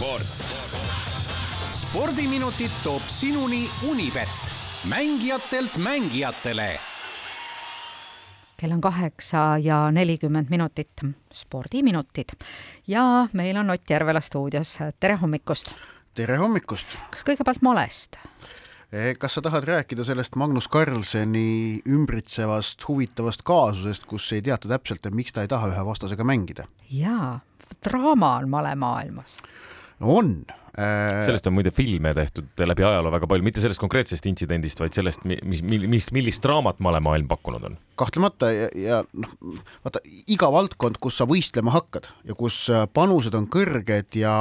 sport. 0.00 0.22
spordiminutid 1.72 2.72
toob 2.84 3.02
sinuni 3.06 3.68
Unibet, 3.88 4.28
mängijatelt 4.88 5.76
mängijatele 5.76 6.78
kell 8.56 8.72
on 8.72 8.80
kaheksa 8.80 9.58
ja 9.60 9.90
nelikümmend 9.90 10.48
minutit, 10.50 11.04
spordiminutid 11.32 12.32
ja 12.86 13.28
meil 13.32 13.56
on 13.56 13.70
Ott 13.70 13.90
Järvela 13.90 14.20
stuudios, 14.20 14.78
tere 15.00 15.16
hommikust! 15.20 15.72
tere 16.14 16.36
hommikust! 16.36 16.88
kas 17.10 17.24
kõigepealt 17.24 17.60
malest? 17.60 18.16
Eh, 18.92 19.12
kas 19.18 19.36
sa 19.36 19.44
tahad 19.44 19.68
rääkida 19.68 20.04
sellest 20.04 20.36
Magnus 20.36 20.68
Carlseni 20.68 21.82
ümbritsevast 21.88 22.88
huvitavast 22.88 23.44
kaasusest, 23.44 24.08
kus 24.08 24.32
ei 24.32 24.42
teata 24.42 24.68
täpselt, 24.68 25.04
et 25.04 25.14
miks 25.14 25.36
ta 25.36 25.44
ei 25.44 25.48
taha 25.48 25.74
ühe 25.74 25.84
vastasega 25.92 26.24
mängida? 26.24 26.64
jaa, 26.88 27.40
draama 27.84 28.36
on 28.36 28.48
malemaailmas. 28.48 29.42
No 30.00 30.16
on 30.20 30.34
Äh, 30.78 31.24
sellest 31.26 31.48
on 31.50 31.56
muide 31.56 31.72
filme 31.74 32.12
tehtud 32.14 32.60
läbi 32.62 32.84
ajaloo 32.86 33.10
väga 33.10 33.26
palju, 33.26 33.42
mitte 33.42 33.62
sellest 33.62 33.80
konkreetsest 33.82 34.26
intsidendist, 34.30 34.78
vaid 34.78 34.94
sellest, 34.94 35.24
mis, 35.26 35.64
mis, 35.66 36.06
millist 36.14 36.44
draamat 36.44 36.78
malemaailm 36.78 37.26
pakkunud 37.30 37.64
on. 37.66 37.74
kahtlemata 37.98 38.52
ja, 38.54 38.68
ja 38.78 39.00
noh, 39.18 39.32
vaata 39.82 40.00
iga 40.30 40.46
valdkond, 40.54 41.00
kus 41.02 41.18
sa 41.18 41.26
võistlema 41.28 41.74
hakkad 41.74 42.06
ja 42.28 42.38
kus 42.38 42.62
äh, 42.70 42.86
panused 42.86 43.34
on 43.34 43.50
kõrged 43.50 44.14
ja, 44.20 44.36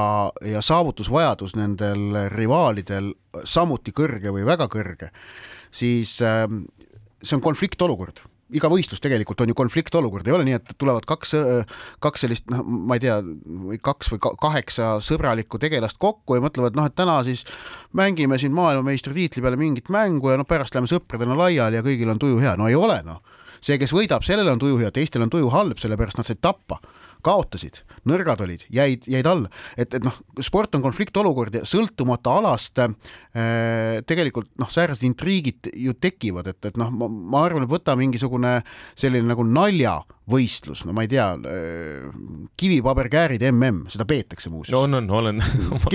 ja 0.45 0.61
saavutusvajadus 0.61 1.57
nendel 1.57 2.29
rivaalidel 2.35 3.15
samuti 3.41 3.95
kõrge 3.97 4.29
või 4.35 4.45
väga 4.45 4.69
kõrge, 4.69 5.09
siis 5.73 6.19
äh, 6.21 6.45
see 7.23 7.39
on 7.39 7.43
konfliktolukord 7.43 8.21
iga 8.55 8.69
võistlus 8.71 9.01
tegelikult 9.03 9.41
on 9.43 9.51
ju 9.51 9.57
konfliktolukord, 9.57 10.27
ei 10.27 10.35
ole 10.35 10.45
nii, 10.47 10.57
et 10.59 10.75
tulevad 10.81 11.05
kaks, 11.09 11.35
kaks 12.03 12.25
sellist, 12.25 12.47
noh, 12.51 12.63
ma 12.65 12.97
ei 12.97 13.03
tea, 13.03 13.19
kaks 13.85 14.11
või 14.13 14.21
kaheksa 14.41 14.91
sõbralikku 15.05 15.61
tegelast 15.61 15.99
kokku 16.01 16.37
ja 16.37 16.43
mõtlevad, 16.43 16.77
noh, 16.77 16.87
et 16.89 16.95
täna 16.97 17.19
siis 17.27 17.45
mängime 17.97 18.39
siin 18.41 18.55
maailmameistritiitli 18.57 19.43
peale 19.45 19.59
mingit 19.59 19.91
mängu 19.93 20.33
ja 20.33 20.39
noh, 20.41 20.47
pärast 20.49 20.75
läheme 20.75 20.89
sõpradena 20.89 21.37
laiali 21.37 21.79
ja 21.79 21.85
kõigil 21.85 22.09
on 22.09 22.21
tuju 22.21 22.39
hea, 22.41 22.55
no 22.59 22.69
ei 22.69 22.77
ole 22.79 23.01
noh. 23.05 23.21
see, 23.61 23.77
kes 23.77 23.93
võidab, 23.93 24.23
sellel 24.25 24.49
on 24.49 24.61
tuju 24.61 24.79
hea, 24.81 24.91
teistel 24.95 25.25
on 25.25 25.33
tuju 25.33 25.51
halb, 25.53 25.77
sellepärast 25.81 26.17
nad 26.17 26.29
said 26.29 26.41
tappa 26.41 26.79
kaotasid, 27.25 27.81
nõrgad 28.09 28.41
olid, 28.45 28.63
jäid, 28.73 29.07
jäid 29.09 29.27
alla, 29.27 29.51
et, 29.75 29.93
et 29.97 30.05
noh, 30.05 30.15
sport 30.45 30.77
on 30.77 30.83
konfliktolukord 30.85 31.59
ja 31.59 31.65
sõltumata 31.67 32.37
alast 32.39 32.79
äh, 32.83 32.93
tegelikult 34.07 34.51
noh, 34.61 34.71
säärased 34.71 35.05
intriigid 35.07 35.71
ju 35.73 35.95
tekivad, 35.99 36.51
et, 36.53 36.71
et 36.71 36.79
noh, 36.79 36.91
ma, 36.91 37.43
arvan, 37.43 37.67
et 37.67 37.71
võta 37.71 37.97
mingisugune 37.99 38.59
selline 38.99 39.27
nagu 39.29 39.45
naljavõistlus, 40.29 40.85
no 40.85 40.93
ma 40.93 41.03
ei 41.05 41.09
tea, 41.11 41.27
äh, 41.33 42.51
kivipaberkäärid 42.59 43.43
mm, 43.49 43.87
seda 43.89 44.05
peetakse 44.05 44.49
muuseas. 44.49 44.77
on, 44.77 44.93
on, 44.93 45.09
olen 45.19 45.41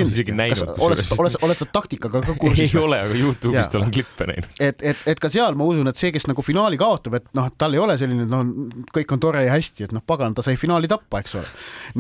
isegi 0.07 0.35
näinud. 0.35 0.75
oled, 0.79 1.03
oled, 1.19 1.39
oled 1.43 1.59
sa 1.61 1.69
taktikaga 1.71 2.23
ka 2.25 2.35
kursis? 2.41 2.75
ei 2.75 2.81
ole, 2.81 3.01
aga 3.07 3.15
Youtube'ist 3.15 3.79
olen 3.79 3.95
klippe 3.95 4.29
näinud. 4.31 4.51
et, 4.61 4.83
et, 4.83 5.07
et 5.07 5.21
ka 5.21 5.31
seal 5.33 5.55
ma 5.59 5.65
usun, 5.65 5.89
et 5.89 6.01
see, 6.01 6.13
kes 6.15 6.29
nagu 6.31 6.43
finaali 6.43 6.81
kaotab, 6.81 7.21
et 7.21 7.31
noh, 7.35 7.51
tal 7.59 7.75
ei 7.75 7.83
ole 7.83 7.99
selline, 8.01 8.27
noh, 8.29 8.45
kõik 8.95 9.15
on 9.15 9.23
tore 9.23 9.47
ja 9.47 9.55
hästi, 9.55 9.89
et 9.89 9.95
noh, 9.95 10.05
pagan, 10.05 10.35
ta 10.35 10.45
sai 10.45 10.59
finaali 10.61 10.91
tappa 10.91 11.05
tappa, 11.05 11.23
eks 11.25 11.39
ole. 11.41 11.51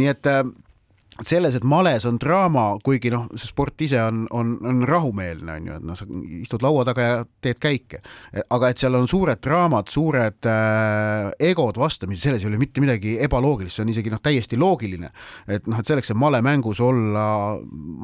nii 0.00 0.10
et 0.12 0.30
äh, 1.18 1.22
selles, 1.22 1.54
et 1.54 1.64
males 1.64 2.04
on 2.08 2.16
draama, 2.18 2.64
kuigi 2.84 3.10
noh, 3.12 3.28
see 3.38 3.46
sport 3.46 3.80
ise 3.84 4.00
on, 4.02 4.24
on, 4.34 4.54
on 4.66 4.82
rahumeelne, 4.88 5.58
on 5.60 5.68
ju, 5.68 5.76
et 5.78 5.86
noh, 5.86 5.98
sa 5.98 6.06
istud 6.40 6.64
laua 6.64 6.82
taga 6.88 7.06
ja 7.06 7.20
teed 7.44 7.60
käike. 7.62 8.00
aga 8.50 8.70
et 8.72 8.82
seal 8.82 8.96
on 8.98 9.06
suured 9.10 9.38
draamad, 9.44 9.90
suured 9.94 10.48
äh, 10.50 11.30
egod 11.50 11.78
vastamisi, 11.78 12.24
selles 12.24 12.42
ei 12.42 12.50
ole 12.50 12.58
mitte 12.58 12.82
midagi 12.82 13.16
ebaloogilist, 13.22 13.76
see 13.78 13.84
on 13.86 13.92
isegi 13.94 14.10
noh, 14.10 14.22
täiesti 14.24 14.58
loogiline. 14.58 15.12
et 15.46 15.68
noh, 15.70 15.78
et 15.78 15.86
selleks, 15.86 16.10
et 16.10 16.18
malemängus 16.18 16.82
olla 16.82 17.26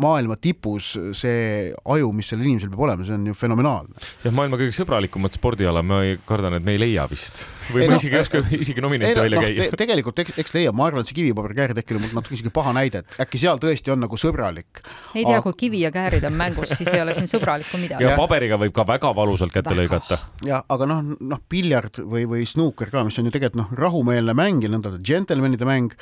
maailma 0.01 0.39
tipus, 0.41 0.93
see 1.19 1.73
aju, 1.85 2.13
mis 2.15 2.31
sellel 2.31 2.47
inimesel 2.47 2.71
peab 2.71 2.87
olema, 2.87 3.07
see 3.09 3.19
on 3.19 3.27
ju 3.27 3.35
fenomenaalne. 3.35 4.07
jah, 4.23 4.37
maailma 4.37 4.61
kõige 4.61 4.77
sõbralikumat 4.77 5.35
spordiala, 5.35 5.83
ma 5.83 6.03
kardan, 6.29 6.61
et 6.61 6.67
me 6.67 6.77
ei 6.77 6.85
leia 6.85 7.09
vist. 7.11 7.43
või 7.73 7.85
ei, 7.85 7.91
ma 7.91 7.97
no, 7.97 8.01
isegi 8.03 8.15
ei 8.15 8.23
oska 8.23 8.45
isegi 8.55 8.87
nominente 8.87 9.19
no, 9.19 9.27
välja 9.27 9.43
no, 9.43 9.47
käia 9.49 9.69
te. 9.75 9.83
tegelikult 9.83 10.25
eks, 10.25 10.39
eks 10.45 10.55
leia, 10.55 10.71
ma 10.75 10.87
arvan, 10.87 11.03
et 11.03 11.11
see 11.11 11.19
kivipaberi 11.19 11.75
tekkel 11.75 11.99
on 11.99 12.09
natuke 12.15 12.39
isegi 12.39 12.55
paha 12.55 12.75
näide 12.77 13.00
et 13.03 13.19
äkki 13.27 13.41
seal 13.43 13.61
tõesti 13.63 13.93
on 13.95 14.03
nagu 14.05 14.21
sõbralik. 14.21 14.83
ei 15.15 15.25
tea, 15.25 15.43
kui 15.45 15.59
kivi 15.65 15.85
ja 15.85 15.93
käärid 15.95 16.25
on 16.29 16.39
mängus, 16.39 16.75
siis 16.77 16.89
ei 16.93 17.03
ole 17.03 17.15
siin 17.17 17.29
sõbralikku 17.31 17.81
midagi. 17.81 18.07
ja 18.07 18.17
paberiga 18.19 18.61
võib 18.61 18.75
ka 18.77 18.87
väga 18.89 19.15
valusalt 19.17 19.55
kätte 19.55 19.75
väga. 19.75 19.83
lõigata. 19.83 20.21
ja 20.47 20.63
aga 20.69 20.91
noh, 20.91 21.15
noh, 21.21 21.45
piljard 21.49 22.03
või, 22.03 22.27
või 22.31 22.49
snuuker 22.49 22.93
ka, 22.93 23.05
mis 23.07 23.19
on 23.19 23.31
ju 23.31 23.37
tegelikult 23.37 23.63
noh, 23.65 23.79
rahumeelne 23.85 24.37
mäng 24.37 24.65
ja 24.65 24.73
nõnda 24.73 24.97
džentelmenide 24.99 25.69
mäng 25.69 25.97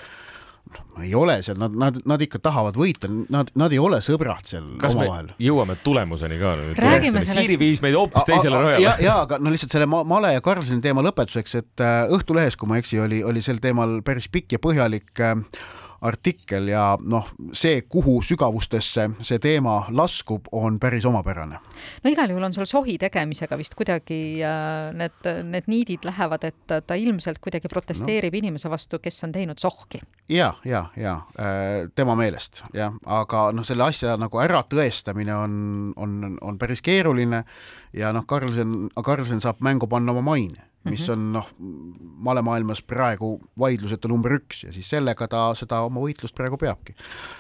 noh, 0.68 1.02
ei 1.02 1.14
ole 1.14 1.38
seal, 1.44 1.58
nad, 1.60 1.74
nad, 1.78 1.98
nad 2.08 2.22
ikka 2.24 2.40
tahavad 2.42 2.76
võita, 2.78 3.08
nad, 3.32 3.50
nad 3.58 3.74
ei 3.74 3.80
ole 3.82 4.00
sõbrad 4.04 4.48
seal 4.48 4.66
omavahel. 4.76 5.32
jõuame 5.42 5.78
tulemuseni 5.84 6.38
ka 6.40 6.54
nüüd? 6.60 6.80
Siiri 7.28 7.58
viis 7.60 7.82
meid 7.84 7.96
hoopis 7.98 8.26
teisele 8.28 8.60
rajale. 8.60 8.84
ja, 8.84 8.96
ja 9.02 9.18
aga 9.24 9.40
no 9.42 9.52
lihtsalt 9.54 9.74
selle 9.74 9.88
Male 9.88 10.34
ja 10.34 10.44
Karlsoni 10.44 10.84
teema 10.84 11.04
lõpetuseks, 11.06 11.58
et 11.62 11.84
äh, 11.84 12.12
Õhtulehes, 12.14 12.58
kui 12.58 12.70
ma 12.70 12.78
ei 12.78 12.84
eksi, 12.84 13.00
oli, 13.02 13.22
oli 13.26 13.44
sel 13.44 13.62
teemal 13.62 14.00
päris 14.06 14.28
pikk 14.32 14.56
ja 14.56 14.62
põhjalik 14.62 15.24
äh, 15.24 15.36
artikkel 16.00 16.68
ja 16.70 16.82
noh, 17.00 17.26
see, 17.56 17.80
kuhu 17.90 18.18
sügavustesse 18.22 19.08
see 19.26 19.40
teema 19.42 19.80
laskub, 19.90 20.46
on 20.52 20.78
päris 20.80 21.06
omapärane. 21.08 21.58
no 22.04 22.10
igal 22.10 22.30
juhul 22.30 22.46
on 22.46 22.54
seal 22.54 22.68
sohi 22.70 22.98
tegemisega 23.02 23.58
vist 23.58 23.74
kuidagi 23.78 24.20
äh, 24.46 24.92
need, 24.98 25.30
need 25.50 25.66
niidid 25.70 26.06
lähevad, 26.06 26.46
et 26.48 26.76
ta 26.86 26.98
ilmselt 26.98 27.42
kuidagi 27.42 27.70
protesteerib 27.72 28.34
no. 28.34 28.42
inimese 28.44 28.70
vastu, 28.70 29.02
kes 29.02 29.24
on 29.26 29.34
teinud 29.34 29.58
sohki. 29.58 30.00
ja, 30.28 30.52
ja, 30.64 30.84
ja 30.96 31.16
äh, 31.38 31.90
tema 31.94 32.14
meelest 32.18 32.62
jah, 32.74 32.94
aga 33.04 33.48
noh, 33.52 33.66
selle 33.66 33.88
asja 33.88 34.16
nagu 34.20 34.42
äratõestamine 34.44 35.34
on, 35.34 35.58
on, 35.96 36.38
on 36.40 36.58
päris 36.58 36.82
keeruline 36.82 37.42
ja 37.92 38.14
noh, 38.14 38.26
Karlsen, 38.28 38.92
Karlsen 39.04 39.42
saab 39.42 39.62
mängu 39.66 39.90
panna 39.90 40.14
oma 40.14 40.22
maine 40.30 40.67
mis 40.90 41.06
mhm. 41.06 41.12
on 41.12 41.32
noh, 41.38 41.50
malemaailmas 42.28 42.82
praegu 42.82 43.36
vaidluseta 43.58 44.10
number 44.10 44.38
üks 44.38 44.64
ja 44.66 44.72
siis 44.74 44.88
sellega 44.90 45.28
ta 45.30 45.48
seda 45.58 45.82
oma 45.86 46.02
võitlust 46.04 46.36
praegu 46.36 46.58
peabki. 46.60 46.96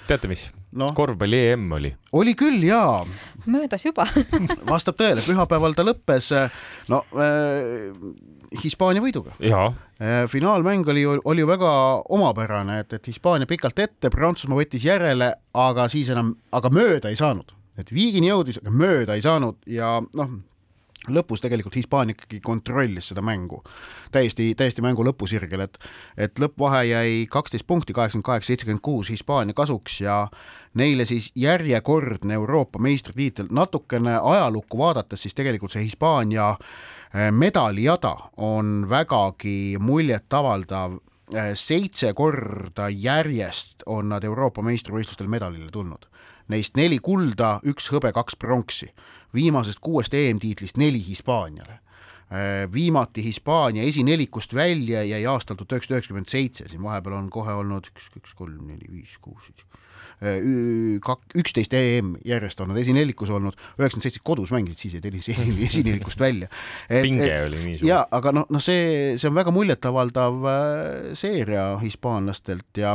teate 0.08 0.30
mis 0.30 0.48
no.? 0.72 0.92
korvpalli 0.96 1.42
EM 1.52 1.68
oli. 1.78 1.92
oli 2.12 2.34
küll 2.38 2.64
jaa. 2.68 3.04
möödas 3.46 3.84
juba 3.84 4.06
vastab 4.72 4.98
tõele, 5.00 5.24
pühapäeval 5.26 5.76
ta 5.76 5.86
lõppes 5.86 6.32
no 6.92 7.04
äh, 7.16 7.94
Hispaania 8.62 9.02
võiduga. 9.04 9.34
Äh, 9.44 10.24
finaalmäng 10.32 10.88
oli, 10.88 11.04
oli 11.06 11.42
ju 11.42 11.48
väga 11.48 11.70
omapärane, 12.16 12.78
et, 12.80 12.92
et 12.96 13.06
Hispaania 13.10 13.48
pikalt 13.50 13.78
ette, 13.82 14.10
Prantsusmaa 14.10 14.60
võttis 14.60 14.86
järele, 14.88 15.34
aga 15.52 15.88
siis 15.92 16.08
enam, 16.14 16.32
aga 16.56 16.70
mööda 16.72 17.12
ei 17.12 17.18
saanud, 17.18 17.52
et 17.76 17.92
viigini 17.92 18.30
jõudis, 18.30 18.62
aga 18.62 18.72
mööda 18.72 19.18
ei 19.18 19.24
saanud 19.24 19.60
ja 19.68 19.98
noh 20.16 20.38
lõpus 21.14 21.42
tegelikult 21.42 21.76
Hispaania 21.78 22.16
ikkagi 22.16 22.40
kontrollis 22.44 23.10
seda 23.12 23.22
mängu. 23.24 23.62
Täiesti, 24.12 24.52
täiesti 24.58 24.84
mängu 24.84 25.04
lõpusirgel, 25.06 25.66
et 25.66 25.78
et 26.16 26.38
lõppvahe 26.38 26.82
jäi 26.88 27.26
kaksteist 27.30 27.66
punkti, 27.66 27.92
kaheksakümmend 27.92 28.26
kaheksa, 28.26 28.52
seitsekümmend 28.52 28.82
kuus 28.82 29.10
Hispaania 29.10 29.54
kasuks 29.54 30.00
ja 30.00 30.26
neile 30.74 31.04
siis 31.04 31.32
järjekordne 31.34 32.34
Euroopa 32.34 32.78
meistritiitel, 32.78 33.46
natukene 33.50 34.18
ajalukku 34.22 34.78
vaadates, 34.78 35.22
siis 35.22 35.34
tegelikult 35.34 35.72
see 35.74 35.84
Hispaania 35.84 36.50
eh, 36.54 37.30
medalijada 37.32 38.16
on 38.36 38.86
vägagi 38.90 39.76
muljetavaldav, 39.80 40.98
eh, 41.34 41.52
seitse 41.54 42.12
korda 42.16 42.88
järjest 42.88 43.86
on 43.86 44.08
nad 44.14 44.24
Euroopa 44.24 44.62
meistrivõistlustel 44.62 45.28
medalile 45.28 45.70
tulnud. 45.70 46.08
Neist 46.48 46.78
neli 46.80 46.96
kulda, 47.04 47.58
üks 47.68 47.90
hõbe, 47.92 48.12
kaks 48.16 48.38
pronksi 48.40 48.88
viimasest 49.34 49.78
kuuest 49.80 50.14
EM-tiitlist 50.14 50.76
neli 50.76 51.06
Hispaaniale. 51.08 51.78
Äh, 52.28 52.66
viimati 52.68 53.24
Hispaania 53.24 53.86
esinelikust 53.88 54.52
välja 54.54 55.00
jäi 55.00 55.22
aastal 55.24 55.56
tuhat 55.56 55.78
üheksasada 55.78 55.96
üheksakümmend 55.96 56.28
seitse, 56.28 56.66
siin 56.68 56.82
vahepeal 56.84 57.14
on 57.16 57.30
kohe 57.32 57.54
olnud 57.56 57.88
üks, 57.88 58.10
üks, 58.20 58.34
kolm, 58.36 58.66
neli, 58.68 58.84
viis, 58.92 59.14
kuus, 59.24 59.46
äh, 60.20 60.36
üksteist 61.40 61.72
EM 61.72 62.18
järjest 62.28 62.60
on 62.60 62.68
nad 62.68 62.82
esinelikus 62.82 63.32
olnud, 63.32 63.56
üheksakümmend 63.78 64.10
seitse 64.10 64.20
kodus 64.20 64.52
mängisid, 64.52 64.82
siis 64.82 64.98
jäid 64.98 65.48
esinelikust 65.70 66.20
välja. 66.20 66.50
pinge 66.90 67.32
oli 67.46 67.64
nii 67.64 67.80
suur. 67.80 67.88
jaa, 67.94 68.04
aga 68.20 68.34
noh, 68.42 68.52
noh 68.52 68.66
see, 68.66 69.16
see 69.16 69.32
on 69.32 69.40
väga 69.40 69.56
muljetavaldav 69.56 70.46
äh, 70.52 71.10
seeria 71.16 71.66
hispaanlastelt 71.80 72.84
ja 72.84 72.92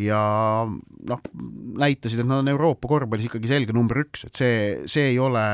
ja 0.00 0.24
noh, 0.64 1.24
näitasid, 1.76 2.24
et 2.24 2.28
nad 2.28 2.40
on 2.40 2.48
Euroopa 2.56 2.88
korvpallis 2.88 3.28
ikkagi 3.28 3.52
selge 3.52 3.76
number 3.76 4.00
üks, 4.06 4.24
et 4.30 4.38
see, 4.40 4.60
see 4.88 5.10
ei 5.12 5.18
ole, 5.20 5.44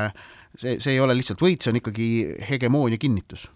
see, 0.57 0.77
see 0.79 0.95
ei 0.95 0.99
ole 1.03 1.15
lihtsalt 1.17 1.41
võit, 1.43 1.63
see 1.63 1.73
on 1.73 1.81
ikkagi 1.81 2.09
hegemoonia 2.49 3.01
kinnitus 3.01 3.47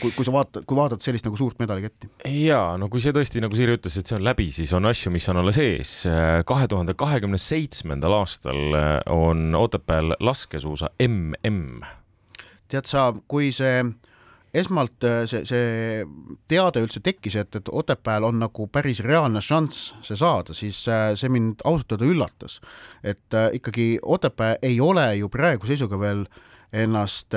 kui, 0.00 0.10
kui 0.12 0.26
sa 0.26 0.34
vaatad, 0.34 0.64
kui 0.66 0.78
vaatad 0.78 1.04
sellist 1.04 1.26
nagu 1.26 1.38
suurt 1.38 1.60
medaliketti. 1.62 2.08
ja 2.42 2.60
no 2.80 2.88
kui 2.92 3.02
see 3.02 3.14
tõesti, 3.16 3.42
nagu 3.44 3.56
Siiri 3.58 3.76
ütles, 3.78 3.98
et 3.98 4.08
see 4.08 4.18
on 4.18 4.24
läbi, 4.26 4.48
siis 4.54 4.72
on 4.76 4.88
asju, 4.88 5.12
mis 5.14 5.28
on 5.32 5.40
alles 5.42 5.60
ees. 5.62 5.92
kahe 6.48 6.68
tuhande 6.70 6.96
kahekümne 6.98 7.38
seitsmendal 7.40 8.18
aastal 8.20 8.78
on 9.12 9.54
Otepääl 9.58 10.16
laskesuusa 10.20 10.90
mm. 11.02 11.86
tead 12.72 12.90
sa, 12.90 13.08
kui 13.28 13.52
see 13.54 13.84
esmalt 14.60 15.06
see, 15.30 15.42
see 15.48 16.02
teade 16.50 16.82
üldse 16.84 17.02
tekkis, 17.04 17.36
et, 17.40 17.58
et 17.58 17.70
Otepääl 17.72 18.26
on 18.26 18.40
nagu 18.42 18.68
päris 18.72 19.02
reaalne 19.04 19.42
šanss 19.44 19.94
see 20.06 20.18
saada, 20.18 20.56
siis 20.56 20.82
see 20.86 21.32
mind 21.32 21.64
ausalt 21.64 21.96
öelda 21.96 22.10
üllatas. 22.10 22.60
et 23.02 23.38
ikkagi 23.58 23.98
Otepää 24.02 24.56
ei 24.62 24.80
ole 24.80 25.08
ju 25.16 25.28
praegu 25.32 25.66
seisuga 25.66 25.98
veel 26.00 26.26
ennast 26.76 27.34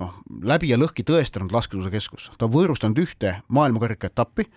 noh, 0.00 0.14
läbi 0.42 0.70
ja 0.72 0.78
lõhki 0.80 1.04
tõestanud 1.06 1.52
laskesuusakeskus, 1.52 2.30
ta 2.38 2.48
on 2.48 2.54
võõrustanud 2.54 2.98
ühte 3.02 3.38
maailmakarika 3.48 4.08
etappi 4.10 4.48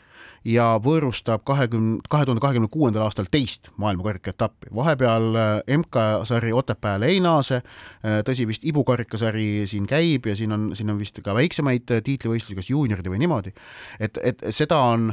ja 0.46 0.68
võõrustab 0.84 1.44
kahekümne, 1.48 2.02
kahe 2.10 2.26
tuhande 2.28 2.42
kahekümne 2.44 2.70
kuuendal 2.72 3.06
aastal 3.08 3.30
teist 3.32 3.72
maailmakarika 3.78 4.34
etappi. 4.36 4.72
vahepeal 4.76 5.36
äh, 5.36 5.78
MK-sari 5.78 6.54
Otepääle 6.54 7.12
ei 7.12 7.20
naase, 7.24 7.62
äh, 7.62 8.20
tõsi, 8.28 8.48
vist 8.48 8.66
Ibu 8.66 8.84
karikasari 8.84 9.68
siin 9.68 9.88
käib 9.88 10.28
ja 10.28 10.36
siin 10.36 10.52
on, 10.52 10.70
siin 10.76 10.90
on 10.90 11.00
vist 11.00 11.22
ka 11.24 11.36
väiksemaid 11.36 11.92
äh, 11.92 12.04
tiitlivõistlusi, 12.04 12.56
kas 12.56 12.70
juunioride 12.70 13.14
või 13.14 13.24
niimoodi, 13.24 13.54
et, 14.00 14.20
et 14.24 14.46
seda 14.56 14.80
on 14.94 15.12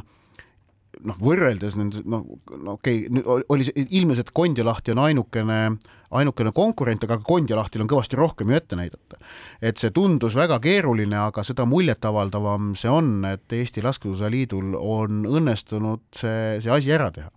noh, 1.02 1.18
võrreldes 1.20 1.76
nende 1.78 2.02
noh, 2.04 2.24
no 2.54 2.76
okei 2.78 3.04
okay,, 3.04 3.12
nüüd 3.14 3.50
oli 3.52 3.66
see 3.66 3.86
ilmselt 3.98 4.32
Kondjalahti 4.36 4.94
on 4.94 5.02
ainukene, 5.06 5.60
ainukene 6.14 6.52
konkurent, 6.54 7.04
aga 7.06 7.18
Kondjalahtil 7.26 7.84
on 7.84 7.90
kõvasti 7.90 8.18
rohkem 8.18 8.50
ju 8.50 8.58
ette 8.58 8.78
näidata. 8.78 9.18
et 9.62 9.80
see 9.80 9.90
tundus 9.94 10.36
väga 10.36 10.60
keeruline, 10.62 11.16
aga 11.16 11.44
seda 11.46 11.66
muljetavaldavam 11.68 12.74
see 12.78 12.90
on, 12.90 13.16
et 13.28 13.52
Eesti 13.52 13.82
Laskesuusaliidul 13.84 14.76
on 14.78 15.24
õnnestunud 15.26 16.06
see, 16.16 16.60
see 16.64 16.72
asi 16.72 16.94
ära 16.94 17.10
teha. 17.14 17.30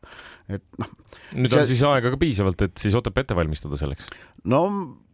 et 0.49 0.63
noh. 0.79 0.93
nüüd 1.33 1.51
see... 1.51 1.61
on 1.61 1.69
siis 1.73 1.83
aega 1.89 2.13
ka 2.13 2.21
piisavalt, 2.21 2.61
et 2.69 2.77
siis 2.77 2.95
Otepää 2.95 3.25
ette 3.25 3.37
valmistada 3.37 3.79
selleks? 3.79 4.09
no 4.45 4.63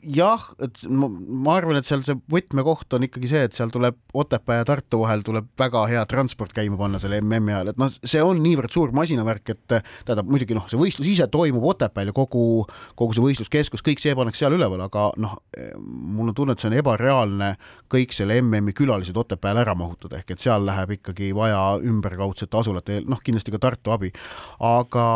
jah, 0.03 0.43
et 0.63 0.83
ma, 0.91 1.07
ma 1.09 1.55
arvan, 1.57 1.77
et 1.79 1.87
seal 1.87 2.03
see 2.05 2.17
võtmekoht 2.31 2.93
on 2.97 3.05
ikkagi 3.07 3.29
see, 3.31 3.43
et 3.47 3.55
seal 3.57 3.71
tuleb 3.73 3.97
Otepää 4.19 4.59
ja 4.59 4.67
Tartu 4.67 4.99
vahel 5.01 5.23
tuleb 5.25 5.47
väga 5.59 5.85
hea 5.89 6.03
transport 6.09 6.53
käima 6.55 6.77
panna 6.79 6.99
selle 7.01 7.21
MM-i 7.23 7.53
ajal, 7.55 7.71
et 7.71 7.79
noh, 7.81 7.91
see 8.03 8.21
on 8.23 8.41
niivõrd 8.43 8.73
suur 8.73 8.93
masinavärk, 8.95 9.53
et 9.53 9.75
tähendab 10.05 10.29
muidugi 10.29 10.57
noh, 10.57 10.67
see 10.71 10.79
võistlus 10.79 11.09
ise 11.09 11.27
toimub 11.31 11.65
Otepääl 11.73 12.11
ja 12.11 12.15
kogu, 12.15 12.65
kogu 12.99 13.15
see 13.15 13.25
võistluskeskus, 13.25 13.85
kõik 13.85 14.03
see 14.03 14.15
pannakse 14.17 14.43
seal 14.43 14.57
üleval, 14.57 14.85
aga 14.85 15.09
noh, 15.23 15.37
mul 15.79 16.33
on 16.33 16.37
tunne, 16.37 16.57
et 16.57 16.63
see 16.63 16.71
on 16.71 16.77
ebareaalne 16.81 17.53
kõik 17.93 18.15
selle 18.15 18.39
MM-i 18.43 18.75
külalised 18.77 19.17
Otepääle 19.17 19.63
ära 19.63 19.75
mahutada, 19.77 20.19
ehk 20.19 20.35
et 20.35 20.43
seal 20.43 20.67
läheb 20.67 20.97
ikkagi 20.99 21.31
vaja 21.37 21.79
ümberkaudsete 21.81 22.59
asulate, 22.59 23.01
noh, 23.07 23.21
kindlasti 23.23 23.53
ka 23.55 23.61
Tartu 23.63 23.95
abi, 23.95 24.13
aga 24.63 25.07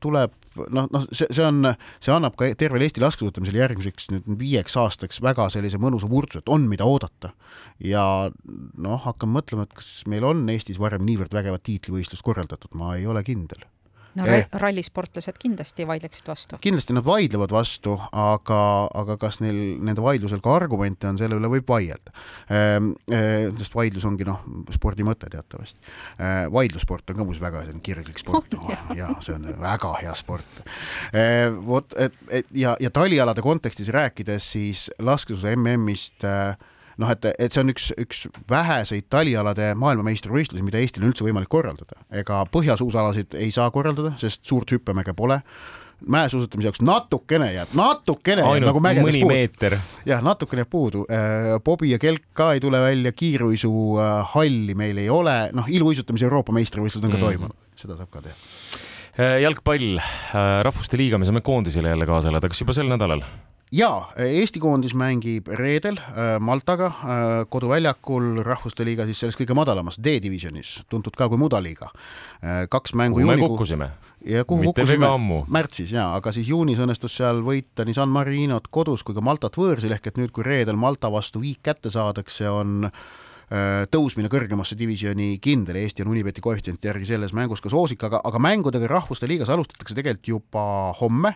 tuleb 0.00 0.39
noh, 0.56 0.86
noh, 0.90 1.06
see, 1.14 1.28
see 1.30 1.44
on, 1.46 1.72
see 2.02 2.14
annab 2.14 2.36
ka 2.38 2.48
tervele 2.58 2.86
Eesti 2.88 3.02
laskesuusatamisele 3.04 3.62
järgmiseks 3.62 4.10
nüüd 4.14 4.30
viieks 4.40 4.76
aastaks 4.80 5.20
väga 5.24 5.48
sellise 5.54 5.80
mõnusa 5.82 6.10
vurtsu, 6.10 6.42
et 6.42 6.52
on, 6.52 6.66
mida 6.70 6.88
oodata. 6.88 7.32
ja 7.78 8.04
noh, 8.30 9.02
hakkan 9.06 9.32
mõtlema, 9.34 9.68
et 9.68 9.76
kas 9.80 9.90
meil 10.10 10.26
on 10.26 10.46
Eestis 10.52 10.80
varem 10.82 11.06
niivõrd 11.06 11.34
vägevat 11.34 11.66
tiitlivõistlust 11.68 12.26
korraldatud, 12.26 12.74
ma 12.78 12.96
ei 12.98 13.06
ole 13.10 13.24
kindel 13.26 13.66
no 14.18 14.26
eh. 14.26 14.46
rallisportlased 14.62 15.38
kindlasti 15.40 15.86
vaidleksid 15.88 16.28
vastu. 16.30 16.58
kindlasti 16.62 16.94
nad 16.96 17.04
vaidlevad 17.06 17.52
vastu, 17.54 17.96
aga, 18.12 18.62
aga 19.02 19.16
kas 19.20 19.40
neil, 19.44 19.58
nende 19.82 20.02
vaidlusel 20.04 20.42
ka 20.44 20.54
argumente 20.56 21.08
on, 21.10 21.18
selle 21.20 21.38
üle 21.38 21.50
võib 21.52 21.68
vaielda 21.70 22.14
ehm,. 22.48 22.92
Eh, 23.10 23.48
sest 23.58 23.74
vaidlus 23.74 24.04
ongi 24.08 24.26
noh, 24.26 24.42
spordi 24.74 25.06
mõte 25.06 25.30
teatavasti 25.32 25.80
ehm,. 26.18 26.50
vaidlussport 26.54 27.12
on 27.12 27.20
ka 27.20 27.28
muuseas 27.28 27.44
väga 27.44 27.64
selline 27.64 27.84
kirglik 27.84 28.20
sport 28.22 28.56
oh, 28.58 28.74
ja 28.96 29.12
see 29.24 29.36
on 29.36 29.46
väga 29.60 29.94
hea 30.00 30.16
sport 30.18 30.64
ehm,. 31.12 31.62
vot, 31.66 31.94
et, 31.98 32.18
et 32.28 32.52
ja, 32.56 32.76
ja 32.80 32.90
talialade 32.94 33.44
kontekstis 33.44 33.92
rääkides, 33.94 34.52
siis 34.56 34.88
laskesuusa 34.98 35.54
MM-ist 35.56 36.26
äh, 36.26 36.56
noh, 37.00 37.10
et, 37.12 37.28
et 37.38 37.52
see 37.52 37.64
on 37.64 37.72
üks, 37.72 37.90
üks 38.00 38.24
väheseid 38.50 39.08
talialade 39.12 39.72
maailmameistrivõistlusi, 39.80 40.64
mida 40.66 40.80
Eestil 40.80 41.04
on 41.04 41.12
üldse 41.12 41.26
võimalik 41.26 41.50
korraldada. 41.52 42.00
ega 42.22 42.44
põhjasuusalasid 42.52 43.36
ei 43.40 43.50
saa 43.54 43.70
korraldada, 43.74 44.14
sest 44.20 44.44
suurt 44.48 44.72
hüppemäge 44.74 45.16
pole 45.16 45.40
mäesuusatamise 46.00 46.68
jaoks 46.68 46.82
natukene 46.84 47.50
jääb, 47.52 47.72
natukene 47.76 48.44
Ainult 48.46 48.70
nagu 48.70 48.80
mägedes 48.84 49.18
puudu. 49.20 49.80
jah, 50.08 50.22
natukene 50.24 50.64
jääb 50.64 50.70
puudu. 50.72 51.04
Äh, 51.12 51.58
Bobi 51.64 51.90
ja 51.90 51.98
Kelk 52.00 52.30
ka 52.32 52.52
ei 52.56 52.60
tule 52.60 52.80
välja, 52.80 53.12
kiiruisuhalli 53.12 54.74
meil 54.74 55.02
ei 55.02 55.10
ole, 55.12 55.36
noh, 55.56 55.68
iluuisutamise 55.68 56.28
Euroopa 56.28 56.54
meistrivõistlused 56.56 57.04
on 57.04 57.12
ka 57.12 57.18
mm. 57.18 57.26
toimunud, 57.26 57.58
seda 57.76 57.98
saab 57.98 58.10
ka 58.12 58.24
teha. 58.24 58.38
Äh, 59.20 59.36
jalgpall, 59.44 60.00
äh, 60.00 60.50
Rahvuste 60.64 60.96
Liiga, 61.00 61.20
me 61.20 61.28
saame 61.28 61.44
koondisele 61.44 61.92
jälle 61.92 62.08
kaasa 62.08 62.32
elada, 62.32 62.48
kas 62.48 62.64
juba 62.64 62.76
sel 62.76 62.88
nädalal? 62.88 63.24
Jaa, 63.74 64.10
Eesti 64.18 64.60
koondis 64.60 64.94
mängib 64.98 65.48
reedel 65.58 65.98
äh, 66.00 66.34
Maltaga 66.42 66.86
äh, 66.90 67.32
koduväljakul 67.48 68.42
Rahvuste 68.46 68.84
Liiga 68.84 69.06
siis 69.06 69.22
selles 69.22 69.38
kõige 69.38 69.54
madalamas 69.54 70.00
D-divisjonis, 70.02 70.80
tuntud 70.90 71.16
ka 71.18 71.28
kui 71.30 71.38
mudaliiga 71.40 71.90
äh,. 71.90 72.66
kaks 72.70 72.94
mängu 72.98 73.20
kuhu 73.20 73.30
me 73.30 73.38
kukkusime? 73.38 73.90
ja 74.26 74.44
kuhu 74.44 74.66
Mitte 74.66 74.82
kukkusime? 74.82 75.12
märtsis 75.48 75.94
jaa, 75.94 76.10
aga 76.18 76.34
siis 76.34 76.50
juunis 76.50 76.82
õnnestus 76.82 77.14
seal 77.20 77.44
võita 77.46 77.86
nii 77.86 77.96
San 77.96 78.10
Marinot 78.10 78.68
kodus 78.74 79.06
kui 79.06 79.14
ka 79.14 79.24
Maltat 79.24 79.58
võõrsil, 79.60 79.94
ehk 79.94 80.10
et 80.10 80.20
nüüd, 80.20 80.34
kui 80.34 80.46
reedel 80.46 80.78
Malta 80.78 81.12
vastu 81.12 81.42
viik 81.42 81.62
kätte 81.62 81.94
saadakse, 81.94 82.50
on 82.50 82.90
tõusmine 83.90 84.28
kõrgemasse 84.30 84.76
divisjoni 84.78 85.40
kindel, 85.42 85.80
Eesti 85.80 86.04
on 86.04 86.12
Unibeti 86.12 86.38
koefitsienti 86.38 86.86
järgi 86.86 87.08
selles 87.08 87.32
mängus 87.34 87.58
ka 87.58 87.72
soosik, 87.72 88.04
aga, 88.06 88.20
aga 88.22 88.38
mängudega 88.38 88.86
Rahvuste 88.86 89.26
Liigas 89.26 89.50
alustatakse 89.50 89.96
tegelikult 89.98 90.30
juba 90.30 90.62
homme 91.00 91.34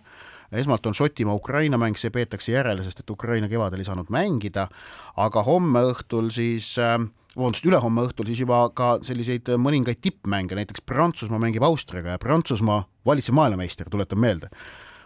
esmalt 0.60 0.86
on 0.86 0.96
Šotimaa-Ukraina 0.96 1.78
mäng, 1.80 1.98
see 2.00 2.12
peetakse 2.14 2.54
järele, 2.54 2.84
sest 2.86 3.02
et 3.02 3.10
Ukraina 3.10 3.48
kevadel 3.50 3.82
ei 3.82 3.88
saanud 3.88 4.10
mängida, 4.14 4.68
aga 5.16 5.42
homme 5.46 5.82
õhtul 5.90 6.30
siis 6.34 6.74
äh, 6.78 6.98
vabandust, 7.36 7.66
ülehomme 7.66 8.06
õhtul 8.08 8.28
siis 8.30 8.42
juba 8.44 8.62
ka 8.76 8.94
selliseid 9.06 9.50
mõningaid 9.60 10.00
tippmänge, 10.04 10.56
näiteks 10.58 10.84
Prantsusmaa 10.86 11.42
mängib 11.42 11.66
Austriaga 11.66 12.14
ja 12.14 12.22
Prantsusmaa 12.22 12.84
valitsev 13.06 13.36
maailmameister, 13.36 13.90
tuletan 13.90 14.20
meelde, 14.22 14.50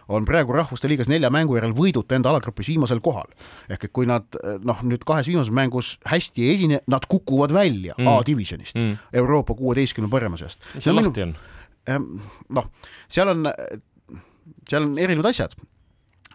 on 0.09 0.25
praegu 0.25 0.53
Rahvuste 0.53 0.89
Liigas 0.89 1.09
nelja 1.09 1.29
mängu 1.33 1.57
järel 1.57 1.75
võiduta 1.77 2.17
enda 2.17 2.31
alagrupis 2.31 2.69
viimasel 2.71 3.01
kohal. 3.05 3.29
ehk 3.69 3.83
et 3.85 3.93
kui 3.93 4.09
nad 4.09 4.25
noh, 4.65 4.81
nüüd 4.83 5.05
kahes 5.05 5.29
viimases 5.29 5.53
mängus 5.53 5.97
hästi 6.09 6.45
ei 6.45 6.55
esine, 6.55 6.81
nad 6.87 7.05
kukuvad 7.09 7.53
välja 7.53 7.93
mm. 7.97 8.07
A-divisjonist 8.07 8.75
mm., 8.75 8.97
Euroopa 9.13 9.53
kuueteistkümne 9.53 10.09
parema 10.09 10.37
seast. 10.37 10.59
mis 10.73 10.83
seal 10.83 10.97
lahti 10.97 11.27
on? 11.27 11.35
Ehm, 11.89 12.07
noh, 12.49 12.69
seal 13.09 13.29
on 13.31 13.47
seal 14.69 14.85
on 14.85 14.97
erinevad 14.97 15.33
asjad 15.33 15.55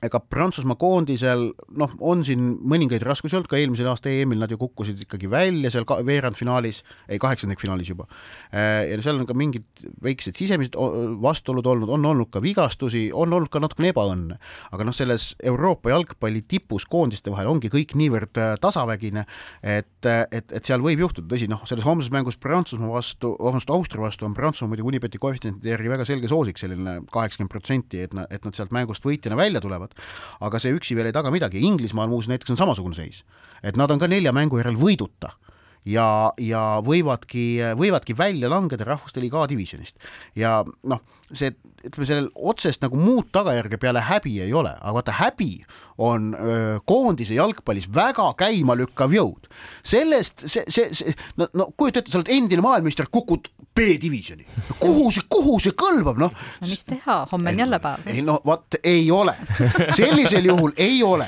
ega 0.05 0.21
Prantsusmaa 0.21 0.77
koondisel 0.81 1.47
noh, 1.79 1.95
on 2.05 2.25
siin 2.27 2.55
mõningaid 2.61 3.05
raskusi 3.07 3.37
olnud, 3.39 3.49
ka 3.51 3.59
eelmisel 3.59 3.89
aasta 3.91 4.13
EM-il 4.13 4.41
nad 4.43 4.53
ju 4.53 4.59
kukkusid 4.61 5.01
ikkagi 5.07 5.31
välja 5.31 5.71
seal 5.73 5.87
veerandfinaalis, 6.07 6.83
ei 7.09 7.21
kaheksandikfinaalis 7.23 7.93
juba. 7.93 8.07
Äh, 8.53 8.91
ja 8.91 8.99
seal 9.05 9.21
on 9.21 9.29
ka 9.29 9.37
mingid 9.39 9.67
väiksed 10.05 10.37
sisemised 10.39 10.77
vastuolud 11.23 11.67
olnud, 11.71 11.93
on 11.97 12.05
olnud 12.11 12.31
ka 12.35 12.43
vigastusi, 12.45 13.07
on 13.13 13.33
olnud 13.33 13.53
ka 13.53 13.63
natukene 13.63 13.93
ebaõnne. 13.95 14.39
aga 14.75 14.87
noh, 14.87 14.95
selles 14.97 15.33
Euroopa 15.43 15.93
jalgpalli 15.93 16.45
tipus 16.49 16.87
koondiste 16.91 17.33
vahel 17.33 17.49
ongi 17.51 17.71
kõik 17.73 17.97
niivõrd 17.99 18.41
äh, 18.41 18.55
tasavägine, 18.61 19.25
et, 19.63 20.07
et, 20.07 20.53
et 20.53 20.65
seal 20.65 20.85
võib 20.85 21.05
juhtuda, 21.07 21.29
tõsi, 21.31 21.49
noh, 21.51 21.65
selles 21.69 21.87
homses 21.87 22.13
mängus 22.13 22.39
Prantsusmaa 22.41 22.93
vastu, 22.99 23.35
vabandust, 23.39 23.73
Austria 23.73 24.05
vastu 24.05 24.29
on 24.29 24.37
Prantsusmaa 24.37 24.75
muidugi 24.75 24.93
Unibeti 24.95 25.21
koefitsientide 25.23 25.75
järgi 25.75 25.93
väga 25.93 26.09
selge 26.09 26.31
soosik, 26.31 26.61
selline 26.61 27.01
kaheksakümmend 27.13 27.53
protsenti, 27.53 28.05
et 28.05 28.15
nad, 28.17 28.29
et 28.35 28.45
nad 28.45 28.57
sealt 28.57 28.75
mängust 28.75 29.07
võitjana 29.07 29.39
välja 29.39 29.63
tulevad 29.65 29.94
aga 30.41 30.61
see 30.63 30.75
üksi 30.77 30.97
veel 30.99 31.11
ei 31.11 31.17
taga 31.17 31.33
midagi, 31.35 31.63
Inglismaal 31.65 32.11
muuseas 32.13 32.35
näiteks 32.35 32.55
on 32.55 32.61
samasugune 32.61 32.99
seis, 32.99 33.25
et 33.63 33.79
nad 33.81 33.91
on 33.91 34.03
ka 34.03 34.11
nelja 34.11 34.35
mängu 34.37 34.61
järel 34.61 34.79
võiduta 34.81 35.35
ja, 35.89 36.33
ja 36.41 36.63
võivadki, 36.85 37.47
võivadki 37.79 38.17
välja 38.17 38.51
langeda 38.53 38.87
Rahvuste 38.89 39.23
Liiga 39.23 39.43
A-divisjonist 39.45 39.99
ja 40.39 40.63
noh, 40.65 41.03
see, 41.33 41.53
ütleme 41.85 42.09
sellel 42.09 42.29
otsest 42.35 42.83
nagu 42.85 42.99
muud 43.01 43.29
tagajärge 43.35 43.79
peale 43.81 44.03
häbi 44.09 44.39
ei 44.45 44.55
ole, 44.57 44.73
aga 44.81 44.95
vaata 44.99 45.17
häbi 45.21 45.51
on 46.05 46.33
öö, 46.35 46.79
koondise 46.89 47.37
jalgpallis 47.37 47.87
väga 47.93 48.31
käimalükkav 48.41 49.13
jõud. 49.15 49.51
sellest, 49.85 50.47
see, 50.49 50.65
see, 50.69 50.91
see, 50.97 51.15
no, 51.41 51.49
no 51.55 51.69
kujuta 51.77 52.03
ette, 52.03 52.13
sa 52.13 52.21
oled 52.23 52.33
endine 52.33 52.65
maailmameister, 52.65 53.11
kukud 53.13 53.53
B-divisjoni. 53.75 54.47
kuhu 54.79 55.09
see, 55.11 55.25
kuhu 55.29 55.57
see 55.59 55.75
kõlbab, 55.75 56.19
noh? 56.23 56.31
no 56.61 56.69
mis 56.71 56.85
teha, 56.87 57.17
homme 57.33 57.51
on 57.51 57.59
jälle 57.59 57.81
päev. 57.83 58.05
ei 58.07 58.23
no 58.23 58.37
vot, 58.47 58.77
ei 58.87 59.09
ole, 59.11 59.35
sellisel 59.99 60.47
juhul 60.47 60.71
ei 60.79 61.01
ole. 61.03 61.27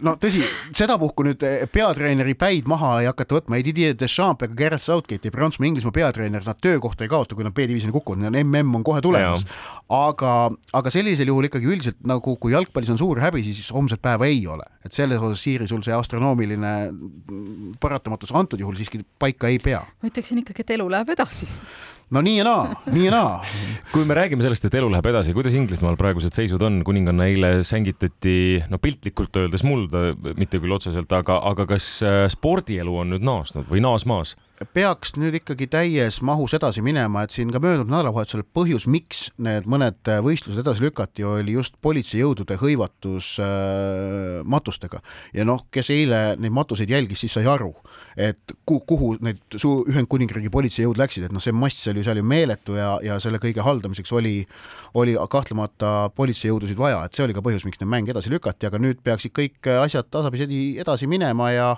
no 0.00 0.14
tõsi, 0.20 0.40
sedapuhku 0.76 1.26
nüüd 1.26 1.44
peatreeneri 1.72 2.32
päid 2.40 2.70
maha 2.70 2.94
ei 3.02 3.10
hakata 3.10 3.36
võtma, 3.36 3.58
ei 3.60 3.66
Didier 3.66 3.92
Deschamps 4.00 4.46
ega 4.46 4.56
Gareth 4.56 4.86
Southgate, 4.86 5.28
ei 5.28 5.34
Prantsusmaa, 5.34 5.68
Inglismaa 5.68 5.92
peatreener, 5.92 6.46
nad 6.48 6.62
töökohta 6.64 7.04
ei 7.04 7.12
kaota, 7.12 7.36
kui 7.36 7.44
nad 7.44 7.52
B-divisjoni 7.52 7.92
kukuvad, 7.92 8.24
neil 8.24 8.32
on 8.32 8.40
MM 8.40 8.80
on 8.80 8.88
kohe 8.88 9.04
tulemas. 9.04 9.44
aga, 9.92 10.32
aga 10.72 10.94
sellisel 10.96 11.28
juhul 11.28 11.50
ikkagi 11.50 11.68
üldiselt 11.68 12.00
nagu, 12.08 12.38
kui 12.40 12.56
jalgpallis 12.56 12.94
on 12.96 13.02
suur 13.02 13.20
häbi, 13.20 13.44
siis 13.44 13.68
homset 13.74 14.00
päeva 14.00 14.24
ei 14.32 14.40
ole, 14.48 14.64
et 14.80 14.96
selles 14.96 15.20
osas, 15.20 15.44
Siiri, 15.44 15.68
sul 15.68 15.84
see 15.84 15.92
astronoomiline 15.92 16.72
paratamatus 17.84 18.32
antud 18.32 18.64
juhul 18.64 18.80
siiski 18.80 19.04
paika 19.20 19.52
ei 19.52 19.60
pea. 19.60 19.84
ma 20.00 20.08
ütleksin 20.08 20.40
ikkagi, 20.40 20.64
et 20.64 20.76
elu 20.78 20.88
läheb 20.88 21.12
edasi 21.12 21.33
no 22.14 22.22
nii 22.24 22.36
ja 22.38 22.44
naa, 22.46 22.64
nii 22.92 23.06
ja 23.06 23.12
naa. 23.14 23.32
kui 23.92 24.04
me 24.06 24.16
räägime 24.16 24.44
sellest, 24.44 24.66
et 24.68 24.76
elu 24.78 24.90
läheb 24.92 25.08
edasi, 25.10 25.34
kuidas 25.36 25.56
Inglismaal 25.56 25.96
praegused 26.00 26.36
seisud 26.36 26.62
on, 26.66 26.82
kuninganna 26.86 27.26
eile 27.30 27.52
sängitati, 27.66 28.36
no 28.70 28.78
piltlikult 28.82 29.36
öeldes 29.40 29.64
mulda, 29.66 30.12
mitte 30.38 30.60
küll 30.62 30.74
otseselt, 30.76 31.12
aga, 31.16 31.40
aga 31.50 31.66
kas 31.74 31.88
äh, 32.04 32.24
spordielu 32.32 33.00
on 33.02 33.14
nüüd 33.14 33.26
naasnud 33.26 33.70
või 33.70 33.84
naasmaas? 33.84 34.36
peaks 34.72 35.16
nüüd 35.18 35.34
ikkagi 35.40 35.66
täies 35.68 36.20
mahus 36.24 36.54
edasi 36.56 36.80
minema, 36.84 37.24
et 37.24 37.34
siin 37.34 37.50
ka 37.52 37.58
möödunud 37.60 37.90
nädalavahetusel 37.90 38.44
põhjus, 38.54 38.86
miks 38.88 39.26
need 39.42 39.66
mõned 39.68 40.08
võistlused 40.24 40.62
edasi 40.62 40.86
lükati, 40.86 41.26
oli 41.26 41.56
just 41.56 41.74
politseijõudude 41.84 42.56
hõivatus 42.62 43.34
äh, 43.42 44.40
matustega. 44.46 45.02
ja 45.34 45.44
noh, 45.48 45.66
kes 45.74 45.90
eile 45.92 46.22
neid 46.38 46.54
matuseid 46.54 46.94
jälgis, 46.94 47.24
siis 47.24 47.34
sai 47.34 47.48
aru, 47.50 47.74
et 48.16 48.54
kuhu, 48.66 49.14
need 49.24 49.40
suu-, 49.58 49.82
Ühendkuningriigi 49.90 50.50
politseijõud 50.54 50.98
läksid, 51.00 51.26
et 51.26 51.34
noh, 51.34 51.42
see 51.42 51.54
mass 51.56 51.88
oli 51.90 52.04
seal 52.06 52.20
ju 52.20 52.26
meeletu 52.26 52.76
ja, 52.78 52.94
ja 53.02 53.18
selle 53.22 53.40
kõige 53.42 53.64
haldamiseks 53.64 54.12
oli, 54.14 54.36
oli 55.00 55.16
kahtlemata 55.30 56.10
politseijõudusid 56.14 56.78
vaja, 56.78 57.02
et 57.04 57.16
see 57.16 57.24
oli 57.26 57.34
ka 57.36 57.42
põhjus, 57.44 57.66
miks 57.66 57.80
need 57.82 57.90
mänge 57.90 58.14
edasi 58.14 58.30
lükati, 58.32 58.68
aga 58.70 58.80
nüüd 58.82 59.00
peaksid 59.04 59.34
kõik 59.34 59.70
asjad 59.80 60.08
tasapisi 60.14 60.46
edasi 60.82 61.08
minema 61.10 61.50
ja 61.54 61.68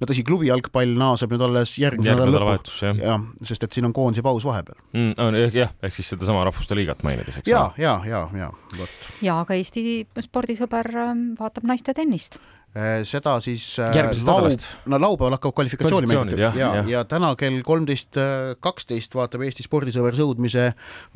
no 0.00 0.08
tõsi, 0.08 0.24
klubi 0.26 0.50
jalgpall 0.50 0.96
naaseb 1.00 1.32
nüüd 1.32 1.46
alles 1.48 1.76
järgmise 1.80 2.12
nädala 2.12 2.32
nädalavahetus, 2.32 2.82
jah. 2.84 3.00
jah, 3.00 3.24
sest 3.48 3.64
et 3.64 3.78
siin 3.78 3.88
on 3.88 3.96
koondise 3.96 4.24
paus 4.26 4.44
vahepeal 4.46 4.78
mm,. 4.92 5.40
jah, 5.56 5.72
ehk 5.82 5.96
siis 5.96 6.12
sedasama 6.12 6.44
Rahvuste 6.48 6.76
Liigat 6.76 7.04
mainides, 7.06 7.40
eks 7.40 7.50
ja, 7.50 7.70
ja, 7.80 7.98
ja, 8.08 8.26
ja, 8.36 8.52
vot. 8.76 9.08
ja 9.24 9.40
aga 9.46 9.56
Eesti 9.56 10.04
spordisõber 10.28 10.92
ähm, 11.06 11.26
vaatab 11.40 11.64
naiste 11.68 11.96
tennist 11.96 12.40
seda 13.08 13.36
siis 13.40 13.64
äh, 13.80 13.94
nädalast. 13.94 14.68
no 14.86 14.98
laupäeval 15.00 15.36
hakkavad 15.36 15.54
kvalifikatsioonimängud 15.54 16.38
ja, 16.38 16.52
ja, 16.56 16.74
ja, 16.76 16.82
ja 16.88 17.04
täna 17.08 17.30
kell 17.38 17.62
kolmteist 17.64 18.18
kaksteist 18.60 19.14
vaatab 19.16 19.46
Eesti 19.46 19.64
spordisõber 19.64 20.16
sõudmise 20.18 20.66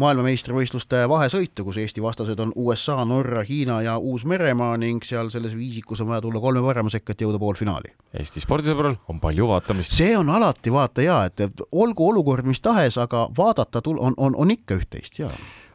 maailmameistrivõistluste 0.00 1.02
vahesõitu, 1.11 1.67
kus 1.67 1.81
Eesti 1.83 2.02
vastased 2.02 2.40
on 2.40 2.55
USA, 2.57 2.97
Norra, 3.05 3.43
Hiina 3.47 3.81
ja 3.85 3.99
Uus-Meremaa 3.99 4.79
ning 4.81 5.05
seal 5.05 5.31
selles 5.33 5.57
viisikus 5.57 6.00
on 6.00 6.11
vaja 6.12 6.25
tulla 6.25 6.40
kolme 6.40 6.64
parema 6.64 6.93
sekka, 6.93 7.12
et 7.12 7.25
jõuda 7.26 7.40
poolfinaali. 7.43 7.93
Eesti 8.17 8.43
spordisõbral 8.45 8.97
on 9.12 9.21
palju 9.21 9.49
vaatamist. 9.50 9.97
see 9.97 10.17
on 10.17 10.31
alati 10.33 10.73
vaata 10.73 11.05
hea, 11.05 11.19
et, 11.31 11.47
et 11.49 11.64
olgu 11.73 12.09
olukord 12.09 12.49
mis 12.49 12.61
tahes, 12.64 12.99
aga 12.99 13.29
vaadata 13.37 13.83
tul-, 13.85 14.00
on, 14.00 14.17
on, 14.17 14.37
on 14.37 14.57
ikka 14.57 14.81
üht-teist 14.81 15.21
ja. 15.21 15.31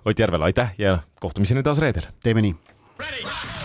Ott 0.06 0.20
Järvel, 0.20 0.42
aitäh 0.46 0.76
ja 0.78 1.00
kohtumiseni 1.22 1.64
taas 1.66 1.82
reedel. 1.82 2.10
teeme 2.24 2.46
nii 2.46 3.65